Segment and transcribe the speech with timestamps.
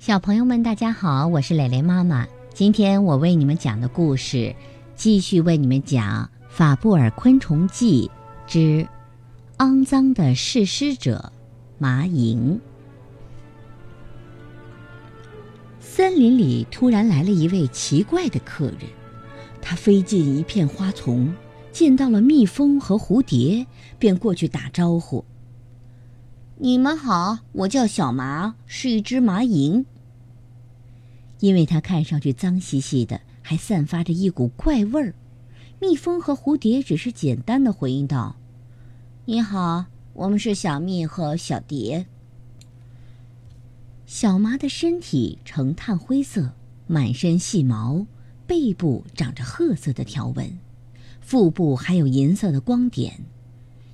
[0.00, 2.26] 小朋友们，大家好，我是蕾蕾妈妈。
[2.54, 4.56] 今天我为你们讲的故事，
[4.96, 8.10] 继续为你们讲《法布尔昆虫记
[8.46, 8.88] 之
[9.58, 11.30] 肮脏的嗜尸者——
[11.76, 12.36] 麻蝇》。
[15.80, 18.78] 森林里突然来了一位奇怪的客人，
[19.60, 21.30] 他飞进一片花丛，
[21.72, 23.66] 见到了蜜蜂和蝴蝶，
[23.98, 25.22] 便过去打招呼。
[26.62, 29.86] 你们好，我叫小麻，是一只麻蝇。
[31.38, 35.14] 因为它看上去脏兮兮的，还散发着一股怪味儿。
[35.80, 38.36] 蜜蜂和蝴蝶只是简单的回应道
[39.24, 42.04] ：“你好，我们是小蜜和小蝶。”
[44.04, 46.52] 小麻的身体呈炭灰色，
[46.86, 48.06] 满身细毛，
[48.46, 50.58] 背部长着褐色的条纹，
[51.22, 53.18] 腹部还有银色的光点。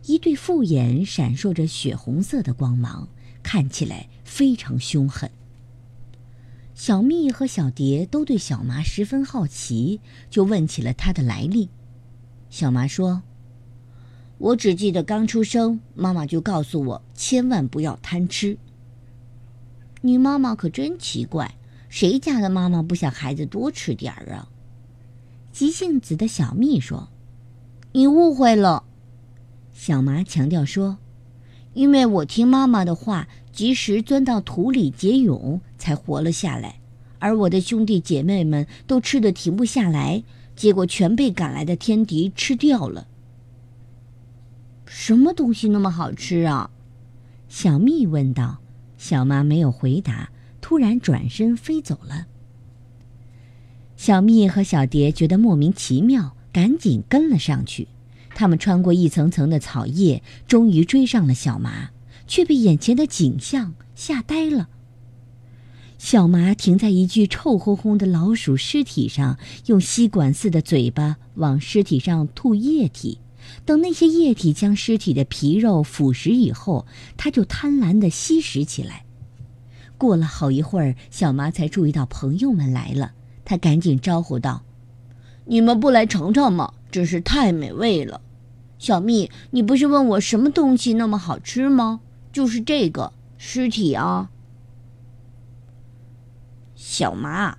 [0.07, 3.09] 一对复眼闪烁着血红色的光芒，
[3.43, 5.29] 看起来非常凶狠。
[6.77, 11.69] 小蜜和小蝶都对小麻十分好奇，就问起了它的来历。
[12.51, 13.23] 小麻说
[14.39, 18.57] ：“我只记得刚出生，妈妈就告诉我千万不要贪吃。”
[20.03, 21.57] 你妈妈可真奇怪，
[21.89, 24.49] 谁家的妈妈不想孩子多吃点儿啊？
[25.51, 27.09] 急性子的小蜜说
[27.91, 28.85] ：“你误会了。”
[29.79, 30.97] 小麻强调说
[31.75, 36.81] ：“因为我听妈妈的话，及时钻到土里结蛹，才活了下来。
[37.19, 40.25] 而我的兄弟姐妹们都吃的停不下来，
[40.57, 43.07] 结果全被赶来的天敌吃掉了。
[44.87, 46.71] 什么东西那么好吃啊？”
[47.47, 48.59] 小蜜问道。
[48.97, 50.31] 小麻没有回答，
[50.63, 52.27] 突然转身飞走了。
[53.95, 57.89] 小蜜和小蝶觉得莫名其妙，赶紧跟了上去。
[58.37, 61.89] 他们穿过一层层的草叶，终于追上了小麻，
[62.27, 64.69] 却被眼前的景象吓呆了。
[65.97, 73.19] 小麻停在一具臭烘烘的老鼠尸体上，用吸管似的嘴巴往尸体上吐液体。
[73.65, 76.85] 等那些液体将尸体的皮肉腐蚀以后，
[77.17, 79.07] 他就贪婪地吸食起来。
[79.97, 83.13] 过了好一会儿，小麻才注意到朋友们来了，
[83.47, 84.63] 他赶紧招呼道
[85.47, 86.75] ：“你们不来尝尝吗？
[86.91, 88.21] 真是太美味了。”
[88.79, 92.01] 小蜜，你不是问我什么东西那么好吃吗？
[92.33, 94.31] 就是这个尸体啊！
[96.75, 97.57] 小麻，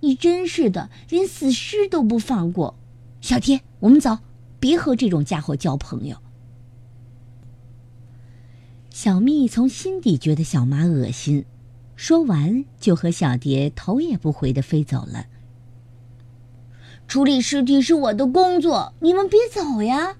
[0.00, 2.74] 你真是的，连死尸都不放过。
[3.20, 4.18] 小天，我们走，
[4.60, 6.18] 别和这种家伙交朋友。
[8.90, 11.46] 小蜜从心底觉得小麻恶心，
[11.96, 15.26] 说完就和小蝶头也不回的飞走了。
[17.06, 20.16] 处理尸体是我的工作，你们别走呀！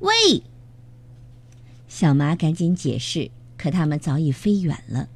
[0.00, 0.42] 喂！
[1.88, 5.08] 小麻赶紧解释，可他们早已飞远了。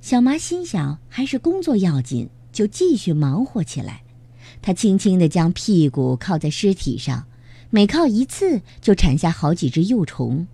[0.00, 4.02] 小麻心想，还是工作要紧，就继续忙活起来。
[4.62, 7.26] 他轻轻地将屁股靠在尸体上，
[7.70, 10.46] 每靠一次就产下好几只幼虫。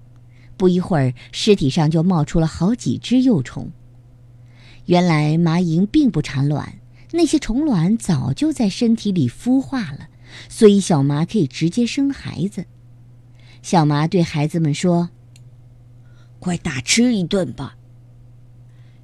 [0.57, 3.71] 不一会儿，尸体上就冒出了好几只幼虫。
[4.87, 6.79] 原来麻蝇并不产卵，
[7.13, 10.09] 那些虫卵早就在身体里孵化了。
[10.49, 12.67] 所以，小麻可以直接生孩子。
[13.63, 15.11] 小麻对孩子们说
[16.41, 17.77] ：“快大吃一顿吧。”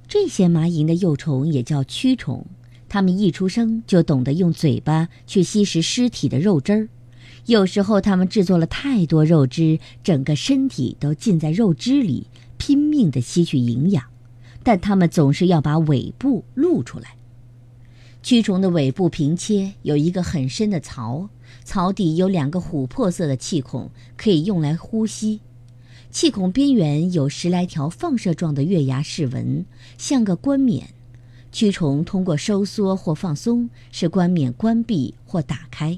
[0.07, 2.45] 这些麻蝇的幼虫也叫蛆虫，
[2.87, 6.89] 它们一出生就懂得用嘴巴去吸食尸体的肉汁儿。
[7.45, 12.27] 有时候，它们制作了太多肉汁，整个身体都浸在肉汁里，
[12.57, 14.03] 拼命地吸取营养。
[14.63, 17.15] 但它们总是要把尾部露出来。
[18.27, 21.29] 蛆虫的尾部平切，有一个很深的槽，
[21.63, 25.39] 槽底有两个琥珀色的气孔，可以用来呼吸。
[26.11, 29.65] 气孔边缘有十来条放射状的月牙饰纹，
[29.97, 30.89] 像个冠冕。
[31.53, 35.97] 蛆虫通过收缩或放松，使冠冕关闭或打开。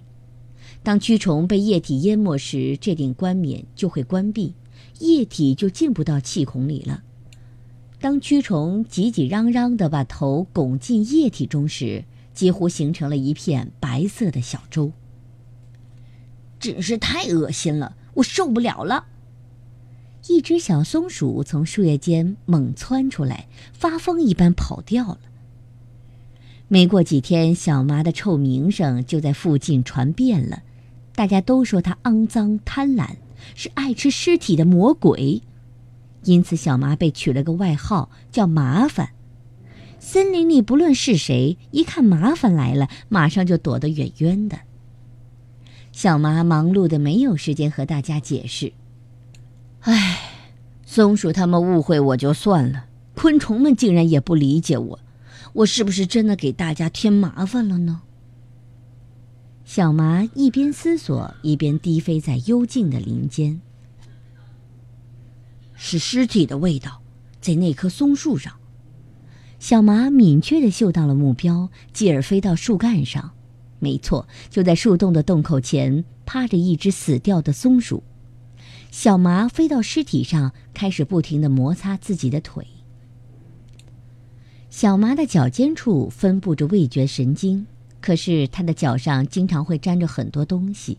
[0.84, 4.54] 当蛆虫被液体淹没时，这顶冠冕就会关闭，
[5.00, 7.02] 液体就进不到气孔里了。
[8.00, 12.06] 当蛆虫挤挤嚷嚷地把头拱进液体中时，
[12.40, 14.94] 几乎形成了一片白色的小舟。
[16.58, 19.08] 真是太恶心了，我受不了了！
[20.30, 25.20] 一只小松鼠从树叶间猛窜出来，发疯一般跑掉了。
[26.70, 30.64] 没过几天，小麻的臭名声就在附近传遍了，
[31.16, 33.18] 大家都说它肮脏贪婪，
[33.54, 35.42] 是爱吃尸体的魔鬼，
[36.24, 39.10] 因此小麻被取了个外号，叫麻烦。
[40.12, 44.62] 森林里不论是谁，一看麻烦来了，马上就躲得远远的。
[45.92, 48.74] 小麻忙碌的没有时间和大家解释。
[49.82, 50.20] 唉，
[50.84, 55.00] 松鼠他们误会我就算了，昆虫们竟然也不理解我，
[55.54, 58.02] 我是不是真的给大家添麻烦了呢？
[59.64, 63.62] 小麻一边思索，一边低飞在幽静的林间。
[65.76, 67.00] 是尸体的味道，
[67.40, 68.59] 在那棵松树上。
[69.60, 73.32] 小麻敏确地嗅到了目标，继而飞到树干上。
[73.80, 78.04] 没错，就在树洞的洞口前，趴着一只死掉的松鼠。
[78.90, 82.66] 小麻飞到尸体上，开始不停地摩擦自己的腿。
[84.70, 87.68] 小麻的脚尖处分布着味觉神经，
[88.00, 90.98] 可是它的脚上经常会沾着很多东西，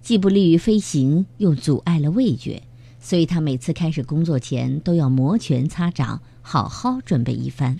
[0.00, 2.62] 既不利于飞行，又阻碍了味觉，
[3.00, 7.78] 所以它每次开始工作前都要摩拳擦掌，好好准备一番。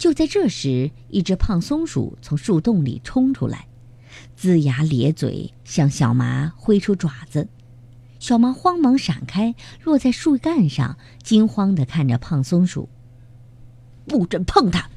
[0.00, 3.68] 就在这时，一只胖松鼠从树洞里冲出来，
[4.34, 7.46] 龇牙咧嘴，向小麻挥出爪子。
[8.18, 9.54] 小麻慌忙闪开，
[9.84, 12.88] 落在树干上，惊慌地看着胖松鼠。
[14.06, 14.88] 不准碰它！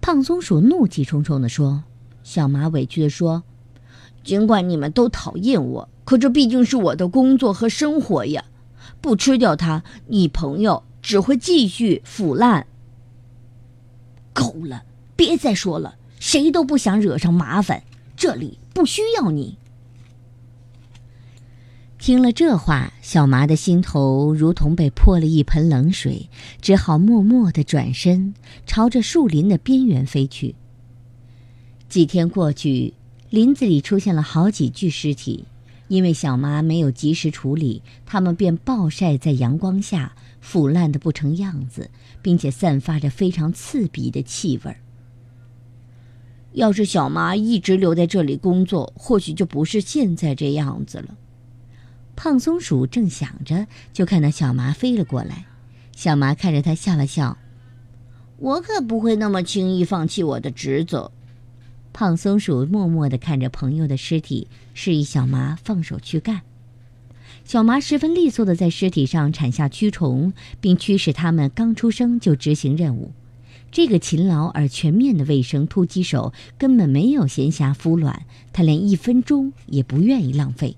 [0.00, 1.84] 胖松鼠怒气冲冲地说。
[2.24, 3.44] 小麻委屈地说
[4.24, 8.44] ：“尽管你们都讨厌我，可这毕竟是我的工作和生活呀！
[9.00, 12.66] 不吃掉它，你朋友只会继续腐烂。”
[14.32, 14.82] 够了，
[15.16, 17.82] 别再说了，谁都不想惹上麻烦，
[18.16, 19.56] 这里不需要你。
[21.98, 26.30] 听了这话，小麻的心头如同被泼了一盆冷水，
[26.62, 28.32] 只好默默地转身，
[28.64, 30.54] 朝着树林的边缘飞去。
[31.90, 32.94] 几天过去，
[33.28, 35.44] 林子里出现了好几具尸体，
[35.88, 41.90] 因为小麻没有及时处理，它们便暴晒在阳光下，腐烂的不成样子，
[42.22, 44.76] 并且散发着非常刺鼻的气味。
[46.52, 51.16] 要是小麻一直留在这里工作，或许就不是现在这样子了。
[52.16, 55.46] 胖松鼠正想着，就看到小麻飞了过来。
[55.94, 57.38] 小麻看着他笑了笑
[58.38, 61.12] ：“我可不会那么轻易放弃我的职责。”
[61.92, 66.40] 胖松鼠默默地看着朋友的尸体，示意小麻放手去干。
[67.50, 73.10] 小麻十分利索地在尸体上产下蛆虫，并驱使它们刚出生就执行任务。
[73.72, 80.76] 这个勤劳而全面的卫生突击手根本没有闲暇孵卵，他连一分钟也不愿意浪费。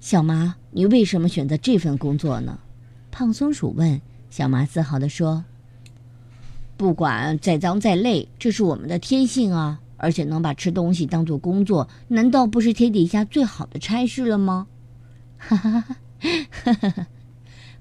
[0.00, 2.58] 小麻，你为什么选择这份工作呢？
[3.12, 4.00] 胖松鼠问。
[4.28, 5.44] 小麻自豪地说
[6.76, 9.78] ：“不管再脏再累，这是我们的天性啊！
[9.98, 14.66] 而且能把吃东西当做工作，难道不是天底下最好的差事了吗？”
[15.48, 17.06] 哈哈哈哈哈哈！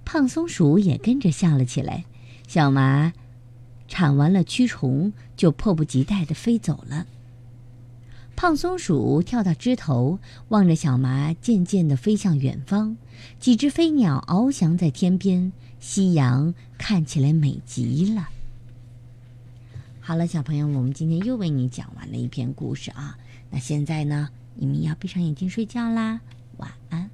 [0.03, 2.05] 胖松鼠也跟着笑了起来。
[2.47, 3.13] 小麻
[3.87, 7.05] 铲完了蛆虫，就迫不及待地飞走了。
[8.35, 10.17] 胖松鼠跳到枝头，
[10.49, 12.97] 望着小麻渐渐地飞向远方。
[13.39, 18.29] 几只飞鸟翱翔在天边，夕阳看起来美极了。
[19.99, 23.17] 好了，小朋友，我们今天又为你讲完了一篇故事啊。
[23.51, 26.19] 那现在呢，你们要闭上眼睛睡觉啦，
[26.57, 27.09] 晚安。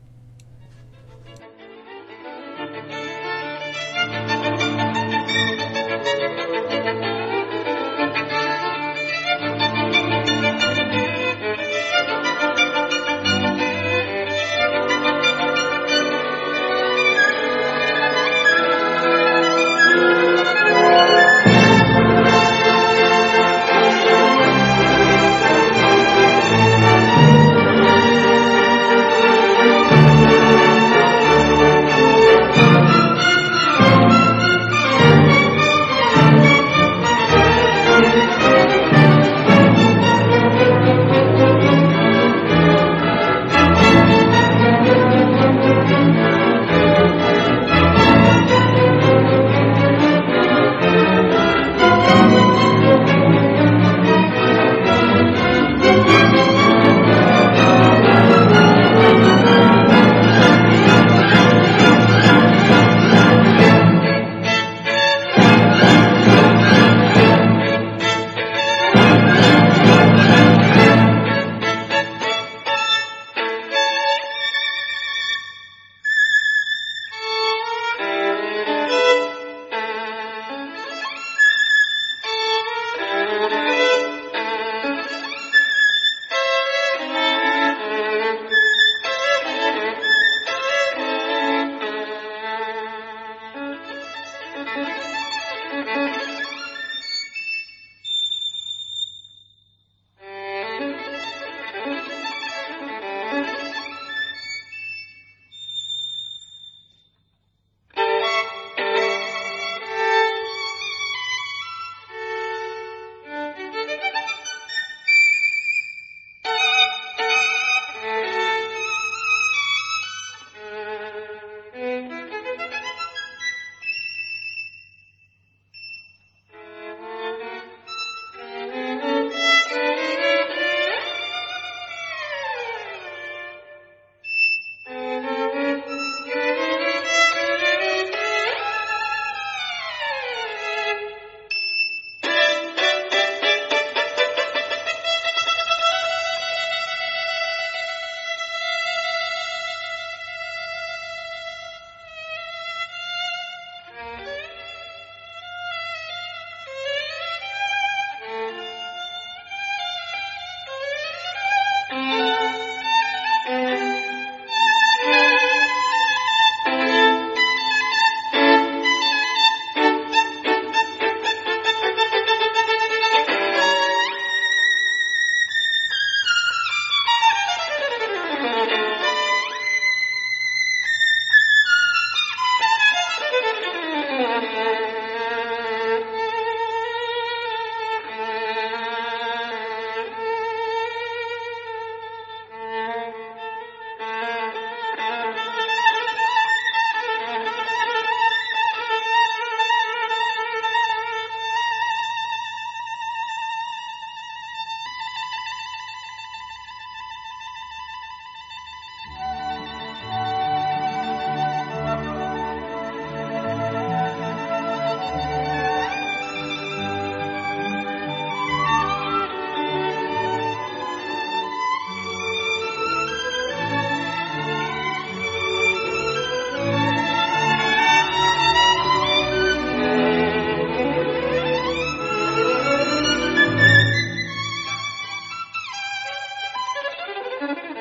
[237.39, 237.76] Thank you.